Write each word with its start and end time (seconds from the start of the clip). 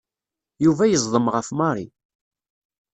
Yuba 0.63 0.83
yeẓdem 0.91 1.27
ɣef 1.35 1.47
Mary. 1.59 1.87